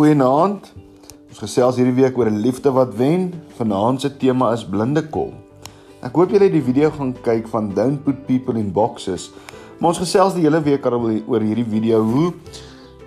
Goeienaand. 0.00 0.70
Ons 1.28 1.40
gesels 1.42 1.76
hierdie 1.76 1.98
week 1.98 2.16
oor 2.16 2.30
'n 2.30 2.40
liefde 2.40 2.70
wat 2.72 2.94
wen. 2.96 3.34
Vanaand 3.58 4.00
se 4.00 4.08
tema 4.16 4.52
is 4.52 4.64
blinde 4.64 5.02
kol. 5.12 5.34
Ek 6.00 6.14
hoop 6.16 6.30
julle 6.30 6.44
het 6.44 6.56
die 6.56 6.64
video 6.64 6.90
gaan 6.90 7.12
kyk 7.12 7.48
van 7.48 7.68
Don't 7.74 8.02
Put 8.04 8.24
People 8.26 8.58
in 8.58 8.72
Boxes. 8.72 9.30
Maar 9.78 9.88
ons 9.88 9.98
gesels 9.98 10.32
die 10.34 10.42
hele 10.42 10.62
week 10.62 10.86
oor 10.86 11.40
hierdie 11.40 11.68
video 11.68 12.00
hoe 12.02 12.32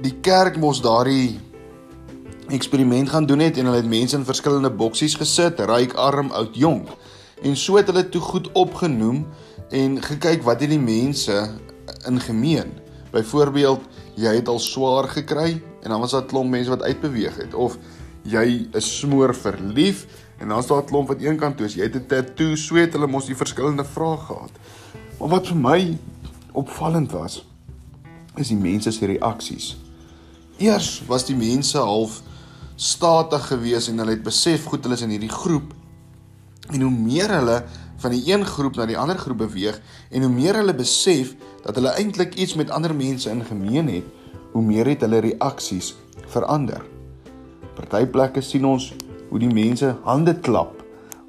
die 0.00 0.14
kerk 0.22 0.56
mos 0.56 0.80
daardie 0.80 1.38
eksperiment 2.48 3.08
gaan 3.08 3.26
doen 3.26 3.40
het 3.40 3.58
en 3.58 3.66
hulle 3.66 3.82
het 3.82 3.88
mense 3.88 4.16
in 4.16 4.24
verskillende 4.24 4.70
boksies 4.70 5.14
gesit, 5.14 5.60
ryk, 5.60 5.92
arm, 5.92 6.30
oud, 6.30 6.56
jonk. 6.56 6.88
En 7.42 7.56
so 7.56 7.76
het 7.76 7.86
hulle 7.86 8.08
toe 8.08 8.20
goed 8.20 8.52
opgenoem 8.52 9.26
en 9.70 10.02
gekyk 10.02 10.42
wat 10.42 10.60
het 10.60 10.70
die 10.70 10.80
mense 10.80 11.50
in 12.06 12.20
gemeen. 12.20 12.72
Byvoorbeeld, 13.12 13.80
jy 14.14 14.34
het 14.34 14.48
al 14.48 14.58
swaar 14.58 15.08
gekry 15.08 15.60
en 15.82 15.90
dan 15.90 16.00
was 16.00 16.10
daar 16.10 16.22
'n 16.22 16.26
klomp 16.26 16.50
mense 16.50 16.70
wat 16.70 16.82
uitbeweeg 16.82 17.36
het 17.36 17.54
of 17.54 17.78
jy 18.22 18.68
is 18.72 18.98
smoor 18.98 19.34
verlief 19.34 20.06
en 20.38 20.48
dan 20.48 20.58
is 20.58 20.66
daar 20.66 20.82
'n 20.82 20.86
klomp 20.86 21.08
wat 21.08 21.20
eenkant 21.20 21.56
toe 21.56 21.66
is. 21.66 21.74
Jy 21.74 21.82
het 21.82 21.94
'n 21.94 22.06
tattoo, 22.06 22.54
sweet 22.54 22.92
hulle 22.92 23.06
mos 23.06 23.26
die 23.26 23.36
verskillende 23.36 23.84
vrae 23.84 24.16
gehad. 24.16 24.50
Maar 25.18 25.28
wat 25.28 25.46
vir 25.46 25.56
my 25.56 25.98
opvallend 26.52 27.12
was, 27.12 27.46
is 28.36 28.48
die 28.48 28.56
mense 28.56 28.90
se 28.90 29.06
reaksies. 29.06 29.76
Eers 30.58 31.02
was 31.06 31.24
die 31.24 31.36
mense 31.36 31.78
half 31.78 32.22
statig 32.76 33.46
geweest 33.46 33.88
en 33.88 33.98
hulle 33.98 34.10
het 34.10 34.22
besef 34.22 34.64
goed 34.64 34.82
hulle 34.82 34.94
is 34.94 35.02
in 35.02 35.10
hierdie 35.10 35.34
groep. 35.34 35.74
En 36.70 36.80
hoe 36.80 36.90
meer 36.90 37.30
hulle 37.30 37.64
van 37.96 38.10
die 38.10 38.22
een 38.32 38.44
groep 38.46 38.76
na 38.76 38.86
die 38.86 38.98
ander 38.98 39.18
groep 39.18 39.38
beweeg 39.38 39.80
en 40.10 40.22
hoe 40.22 40.30
meer 40.30 40.54
hulle 40.54 40.74
besef 40.74 41.34
dat 41.64 41.74
hulle 41.74 41.94
eintlik 41.98 42.34
iets 42.34 42.54
met 42.54 42.70
ander 42.70 42.94
mense 42.94 43.30
in 43.30 43.44
gemeen 43.44 43.88
het, 43.88 44.04
hoe 44.58 44.66
meer 44.66 44.90
het 44.90 45.04
hulle 45.06 45.20
reaksies 45.22 45.92
verander. 46.32 46.82
Party 47.76 48.08
plekke 48.10 48.42
sien 48.42 48.64
ons 48.66 48.90
hoe 49.28 49.38
die 49.38 49.50
mense 49.52 49.92
hande 50.02 50.34
klap 50.42 50.80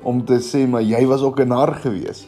om 0.08 0.24
te 0.26 0.40
sê 0.42 0.64
maar 0.66 0.82
jy 0.82 1.04
was 1.06 1.22
ook 1.22 1.42
'n 1.44 1.54
nar 1.54 1.76
gewees. 1.84 2.26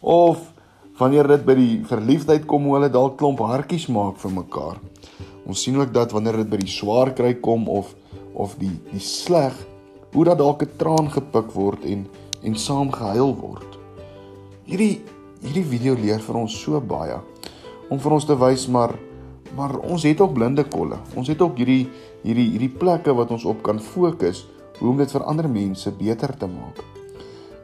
Of 0.00 0.52
wanneer 0.98 1.28
dit 1.28 1.44
by 1.46 1.54
die 1.54 1.84
verliefdheid 1.84 2.44
kom 2.46 2.64
hoe 2.64 2.74
hulle 2.76 2.90
dalk 2.90 3.16
klomp 3.16 3.40
hartjies 3.40 3.88
maak 3.88 4.18
vir 4.18 4.30
mekaar. 4.30 4.76
Ons 5.46 5.62
sien 5.62 5.80
ook 5.80 5.92
dat 5.92 6.12
wanneer 6.12 6.36
dit 6.36 6.50
by 6.50 6.56
die 6.56 6.70
swaar 6.70 7.14
kry 7.14 7.34
kom 7.40 7.68
of 7.68 7.94
of 8.34 8.56
die 8.58 8.76
die 8.92 9.00
sleg 9.00 9.54
hoe 10.12 10.24
dat 10.24 10.38
dalk 10.38 10.62
'n 10.62 10.76
traan 10.76 11.08
gepik 11.10 11.52
word 11.54 11.84
en 11.84 12.06
en 12.42 12.54
saam 12.54 12.92
gehuil 12.92 13.34
word. 13.34 13.78
Hierdie 14.66 15.00
hierdie 15.40 15.64
video 15.64 15.94
leer 15.94 16.20
vir 16.20 16.36
ons 16.36 16.60
so 16.62 16.80
baie 16.80 17.18
om 17.90 17.98
vir 17.98 18.12
ons 18.12 18.24
te 18.24 18.36
wys 18.36 18.68
maar 18.68 18.94
maar 19.56 19.76
ons 19.78 20.02
het 20.02 20.20
ook 20.20 20.34
blinde 20.34 20.64
kolle. 20.64 20.98
Ons 21.14 21.28
het 21.28 21.40
ook 21.42 21.58
hierdie 21.58 21.86
hierdie 22.24 22.50
hierdie 22.54 22.72
plekke 22.72 23.12
wat 23.14 23.30
ons 23.34 23.44
op 23.44 23.62
kan 23.62 23.80
fokus 23.80 24.46
hoe 24.78 24.90
om 24.90 24.98
dit 24.98 25.10
vir 25.10 25.24
ander 25.28 25.48
mense 25.50 25.90
beter 25.98 26.32
te 26.38 26.48
maak. 26.50 26.80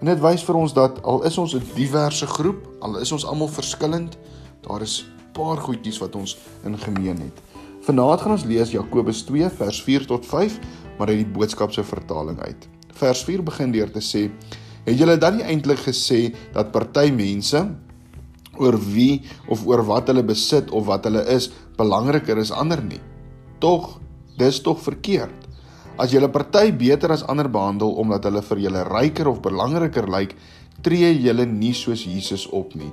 En 0.00 0.08
dit 0.08 0.20
wys 0.22 0.44
vir 0.46 0.56
ons 0.56 0.74
dat 0.76 1.00
al 1.02 1.24
is 1.28 1.38
ons 1.38 1.54
'n 1.54 1.62
diverse 1.74 2.26
groep, 2.26 2.68
al 2.80 2.98
is 2.98 3.12
ons 3.12 3.26
almal 3.26 3.48
verskillend, 3.48 4.18
daar 4.60 4.82
is 4.82 5.04
paar 5.32 5.56
goedjies 5.56 5.98
wat 5.98 6.16
ons 6.16 6.38
in 6.64 6.78
gemeen 6.78 7.18
het. 7.18 7.36
Vanaand 7.80 8.20
gaan 8.20 8.32
ons 8.32 8.44
lees 8.44 8.70
Jakobus 8.70 9.22
2 9.22 9.50
vers 9.50 9.82
4 9.82 10.06
tot 10.06 10.26
5, 10.26 10.58
maar 10.98 11.08
uit 11.08 11.24
die 11.24 11.32
boodskap 11.32 11.72
se 11.72 11.82
vertaling 11.82 12.40
uit. 12.40 12.68
Vers 12.92 13.24
4 13.24 13.42
begin 13.42 13.72
deur 13.72 13.90
te 13.90 14.00
sê: 14.00 14.30
"Het 14.84 14.98
julle 14.98 15.18
dan 15.18 15.36
nie 15.36 15.44
eintlik 15.44 15.78
gesê 15.78 16.34
dat 16.52 16.72
party 16.72 17.10
mense 17.10 17.68
oor 18.58 18.76
wie 18.78 19.22
of 19.48 19.66
oor 19.66 19.82
wat 19.86 20.10
hulle 20.10 20.24
besit 20.26 20.70
of 20.70 20.86
wat 20.86 21.04
hulle 21.08 21.22
is 21.32 21.50
belangriker 21.80 22.38
as 22.40 22.52
ander 22.52 22.82
nie? 22.84 23.00
Tog, 23.60 23.96
dis 24.38 24.60
tog 24.64 24.80
verkeerd. 24.84 25.48
As 26.00 26.14
julle 26.14 26.30
party 26.32 26.70
beter 26.72 27.12
as 27.12 27.24
ander 27.28 27.48
behandel 27.48 27.96
omdat 28.00 28.28
hulle 28.28 28.40
vir 28.44 28.62
julle 28.66 28.86
ryker 28.88 29.28
of 29.28 29.42
belangriker 29.44 30.08
lyk, 30.08 30.36
tree 30.84 31.10
julle 31.20 31.44
nie 31.48 31.74
soos 31.76 32.06
Jesus 32.08 32.46
op 32.56 32.72
nie. 32.78 32.92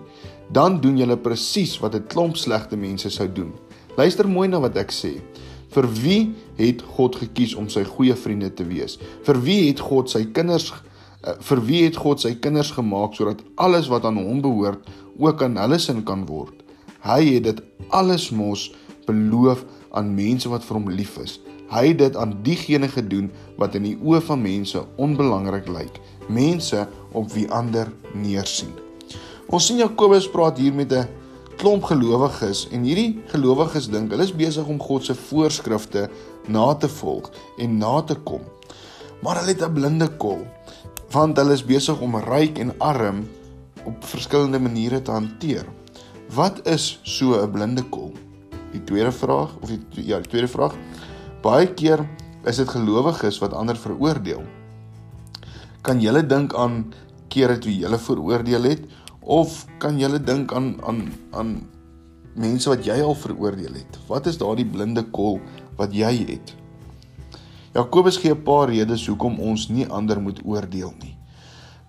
Dan 0.51 0.81
doen 0.83 0.97
julle 0.99 1.17
presies 1.17 1.77
wat 1.79 1.95
'n 1.95 2.07
klomp 2.07 2.35
slegte 2.35 2.75
mense 2.75 3.09
sou 3.09 3.27
doen." 3.27 3.53
Luister 3.97 4.27
mooi 4.27 4.47
na 4.47 4.59
wat 4.59 4.77
ek 4.77 4.91
sê. 4.91 5.21
Vir 5.73 5.87
wie 6.03 6.35
het 6.57 6.81
God 6.81 7.15
gekies 7.15 7.55
om 7.55 7.69
sy 7.69 7.83
goeie 7.83 8.15
vriende 8.15 8.51
te 8.53 8.63
wees? 8.67 8.99
Vir 9.25 9.39
wie 9.41 9.67
het 9.67 9.79
God 9.79 10.09
sy 10.09 10.25
kinders 10.25 10.71
eh, 11.23 11.33
vir 11.41 11.61
wie 11.65 11.83
het 11.85 11.97
God 11.97 12.21
sy 12.21 12.35
kinders 12.35 12.71
gemaak 12.71 13.15
sodat 13.17 13.41
alles 13.55 13.89
wat 13.89 14.05
aan 14.05 14.19
hom 14.21 14.41
behoort 14.41 14.85
ook 15.17 15.41
aan 15.41 15.57
hulle 15.57 15.79
sin 15.79 16.03
kan 16.03 16.25
word? 16.25 16.53
Hy 17.01 17.23
het 17.25 17.43
dit 17.43 17.61
alles 17.89 18.29
mos 18.29 18.71
beloof 19.05 19.63
aan 19.91 20.15
mense 20.15 20.49
wat 20.49 20.65
vir 20.65 20.79
hom 20.79 20.89
lief 20.89 21.17
is. 21.21 21.39
Hy 21.71 21.89
het 21.89 21.99
dit 21.99 22.15
aan 22.15 22.37
diegene 22.43 22.87
gedoen 22.87 23.31
wat 23.59 23.75
in 23.75 23.83
die 23.83 23.97
oë 23.99 24.21
van 24.29 24.41
mense 24.41 24.83
onbelangrik 24.95 25.67
lyk, 25.67 25.99
mense 26.27 26.85
op 27.11 27.31
wie 27.35 27.47
ander 27.51 27.91
neersien. 28.15 28.71
Ons 29.47 29.67
sien 29.67 29.79
Jakobus 29.79 30.29
praat 30.31 30.57
hier 30.59 30.73
met 30.73 30.91
'n 30.93 31.07
klomp 31.57 31.83
gelowiges 31.83 32.67
en 32.71 32.83
hierdie 32.83 33.19
gelowiges 33.31 33.89
dink 33.89 34.11
hulle 34.11 34.23
is 34.23 34.35
besig 34.35 34.67
om 34.67 34.79
God 34.79 35.05
se 35.05 35.15
voorskrifte 35.15 36.09
na 36.47 36.73
te 36.75 36.87
volg 36.87 37.31
en 37.57 37.77
na 37.77 38.01
te 38.01 38.15
kom. 38.15 38.41
Maar 39.21 39.39
hulle 39.39 39.55
het 39.55 39.63
'n 39.63 39.73
blinde 39.73 40.07
kol 40.17 40.45
want 41.11 41.37
hulle 41.37 41.53
is 41.53 41.65
besig 41.65 41.99
om 42.03 42.15
ryk 42.15 42.59
en 42.59 42.73
arm 42.79 43.27
op 43.85 44.03
verskillende 44.03 44.59
maniere 44.59 45.01
te 45.01 45.11
hanteer. 45.11 45.65
Wat 46.35 46.67
is 46.67 46.99
so 47.03 47.39
'n 47.39 47.51
blinde 47.51 47.83
kol? 47.89 48.13
Die 48.71 48.83
tweede 48.83 49.11
vraag 49.11 49.55
of 49.61 49.69
die 49.69 50.05
ja, 50.05 50.19
die 50.19 50.29
tweede 50.29 50.47
vraag. 50.47 50.75
Baie 51.41 51.73
keer 51.73 52.07
is 52.45 52.55
dit 52.55 52.69
gelowiges 52.69 53.39
wat 53.39 53.53
ander 53.53 53.75
veroordeel. 53.75 54.43
Kan 55.81 56.01
jy 56.01 56.27
dink 56.27 56.53
aan 56.53 56.93
kere 57.27 57.57
toe 57.57 57.71
jy 57.71 57.83
hulle 57.83 57.97
veroordeel 57.97 58.63
het 58.63 58.83
Of 59.27 59.65
kan 59.83 59.99
jy 59.99 60.07
dink 60.23 60.53
aan 60.55 60.77
aan 60.87 61.11
aan 61.35 61.49
mense 62.39 62.69
wat 62.71 62.85
jy 62.87 62.95
al 63.03 63.15
veroordeel 63.15 63.75
het? 63.75 63.99
Wat 64.07 64.27
is 64.31 64.39
daardie 64.39 64.65
blinde 64.65 65.03
kol 65.11 65.41
wat 65.75 65.91
jy 65.91 66.13
het? 66.31 66.55
Jakobus 67.75 68.17
gee 68.17 68.31
'n 68.31 68.43
paar 68.43 68.69
redes 68.69 69.07
hoekom 69.07 69.39
ons 69.39 69.67
nie 69.67 69.85
ander 69.85 70.21
moet 70.21 70.39
oordeel 70.45 70.93
nie. 71.03 71.17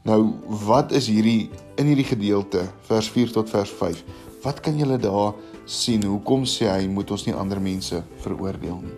Nou, 0.03 0.35
wat 0.67 0.93
is 0.93 1.07
hierdie 1.07 1.51
in 1.77 1.87
hierdie 1.87 2.11
gedeelte 2.11 2.67
vers 2.89 3.09
4 3.09 3.31
tot 3.33 3.51
vers 3.51 3.71
5? 3.71 4.05
Wat 4.43 4.61
kan 4.61 4.79
julle 4.79 4.99
daar 5.03 5.35
sien? 5.67 6.05
Hoekom 6.07 6.45
sê 6.47 6.69
hy 6.71 6.87
moet 6.91 7.11
ons 7.11 7.25
nie 7.27 7.35
ander 7.35 7.59
mense 7.61 7.99
veroordeel 8.23 8.79
nie? 8.85 8.97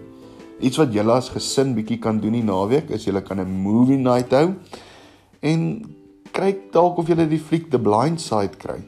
Iets 0.69 0.77
wat 0.77 0.93
julle 0.93 1.15
as 1.17 1.31
gesin 1.33 1.73
bietjie 1.77 1.97
kan 2.03 2.19
doen 2.21 2.37
die 2.37 2.45
naweek 2.45 2.91
is 2.93 3.07
julle 3.09 3.23
kan 3.25 3.41
'n 3.41 3.49
movie 3.49 3.97
night 3.97 4.31
hou 4.37 4.53
en 5.41 5.61
kyk 6.33 6.73
dalk 6.73 6.99
of 6.99 7.09
jy 7.09 7.15
die 7.29 7.39
fliek 7.39 7.71
The 7.71 7.79
Blind 7.79 8.21
Side 8.21 8.59
kry. 8.59 8.83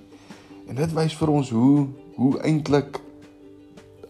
En 0.68 0.76
dit 0.76 0.92
wys 0.92 1.14
vir 1.14 1.30
ons 1.30 1.50
hoe 1.50 1.88
hoe 2.16 2.38
eintlik 2.44 3.00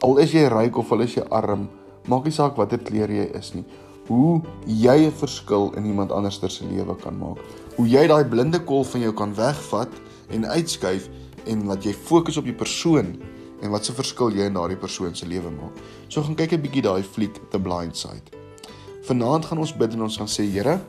al 0.02 0.18
is 0.18 0.32
jy 0.32 0.48
ryk 0.48 0.76
of 0.76 0.92
al 0.92 1.00
is 1.00 1.14
jy 1.14 1.22
arm, 1.30 1.68
maak 2.08 2.24
nie 2.24 2.34
saak 2.34 2.56
watter 2.56 2.78
kleer 2.78 3.10
jy 3.10 3.30
is 3.38 3.54
nie. 3.54 3.64
Hoe 4.08 4.42
jy 4.66 5.06
'n 5.06 5.12
verskil 5.12 5.72
in 5.76 5.86
iemand 5.86 6.10
anders 6.10 6.40
se 6.40 6.64
lewe 6.64 6.96
kan 6.96 7.18
maak. 7.18 7.38
Hoe 7.76 7.86
jy 7.86 8.06
daai 8.08 8.24
blinde 8.24 8.58
kol 8.64 8.84
van 8.84 9.00
jou 9.00 9.12
kan 9.12 9.34
wegvat 9.34 9.88
en 10.30 10.44
uitskuif 10.44 11.08
en 11.46 11.66
laat 11.66 11.84
jy 11.84 11.92
fokus 11.92 12.36
op 12.36 12.44
die 12.44 12.56
persoon 12.56 13.16
en 13.62 13.70
wat 13.70 13.84
se 13.84 13.92
verskil 13.92 14.34
jy 14.34 14.48
in 14.50 14.54
daardie 14.54 14.78
persoon 14.78 15.14
se 15.14 15.26
lewe 15.26 15.50
maak. 15.50 15.78
So 16.08 16.22
gaan 16.22 16.36
kyk 16.36 16.52
'n 16.52 16.62
bietjie 16.62 16.82
daai 16.82 17.02
fliek 17.02 17.34
The 17.50 17.58
Blind 17.58 17.96
Side. 17.96 18.34
Vanaand 19.04 19.44
gaan 19.44 19.58
ons 19.58 19.76
bid 19.76 19.94
en 19.94 20.02
ons 20.02 20.16
gaan 20.16 20.28
sê 20.28 20.44
Here, 20.50 20.80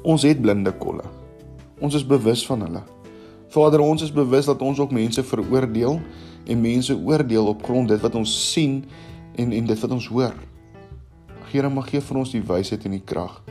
Ons 0.00 0.24
het 0.24 0.38
blinde 0.40 0.72
kolle. 0.80 1.04
Ons 1.80 1.98
is 1.98 2.04
bewus 2.06 2.40
van 2.48 2.62
hulle. 2.64 2.80
Vader, 3.52 3.82
ons 3.84 4.02
is 4.02 4.12
bewus 4.12 4.46
dat 4.48 4.62
ons 4.64 4.78
ook 4.80 4.92
mense 4.96 5.22
veroordeel 5.22 5.98
en 6.46 6.60
mense 6.60 6.96
oordeel 6.96 7.50
op 7.50 7.64
grond 7.66 7.88
dit 7.88 8.00
wat 8.00 8.16
ons 8.16 8.32
sien 8.52 8.80
en 9.36 9.52
en 9.52 9.66
dit 9.66 9.82
wat 9.84 9.92
ons 9.92 10.08
hoor. 10.08 10.32
Here, 11.50 11.68
mag 11.68 11.90
gee 11.90 12.00
vir 12.00 12.16
ons 12.16 12.32
die 12.32 12.42
wysheid 12.46 12.86
en 12.88 12.96
die 12.96 13.04
krag 13.04 13.42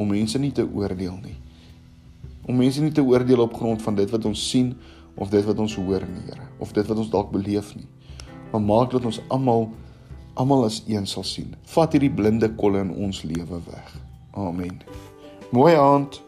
om 0.00 0.10
mense 0.10 0.40
nie 0.42 0.50
te 0.56 0.64
oordeel 0.66 1.18
nie. 1.22 1.36
Om 2.46 2.58
mense 2.58 2.82
nie 2.82 2.92
te 2.92 3.04
oordeel 3.04 3.44
op 3.44 3.54
grond 3.54 3.82
van 3.82 3.94
dit 3.98 4.10
wat 4.10 4.24
ons 4.24 4.48
sien 4.50 4.72
of 5.14 5.30
dit 5.30 5.44
wat 5.44 5.58
ons 5.58 5.74
hoor 5.76 6.04
nie, 6.08 6.24
Here, 6.26 6.48
of 6.58 6.72
dit 6.72 6.86
wat 6.86 6.98
ons 6.98 7.10
dalk 7.12 7.30
beleef 7.30 7.74
nie. 7.76 7.86
Maar 8.52 8.64
maak 8.64 8.90
dat 8.90 9.04
ons 9.04 9.20
almal 9.28 9.70
almal 10.34 10.64
as 10.64 10.82
een 10.88 11.06
sal 11.06 11.24
sien. 11.28 11.50
Vat 11.74 11.92
hierdie 11.92 12.12
blinde 12.12 12.48
kolle 12.56 12.80
in 12.80 12.92
ons 13.04 13.22
lewe 13.28 13.58
weg. 13.66 13.90
Amen. 14.32 14.78
Mooi 15.52 15.74
aand. 15.76 16.22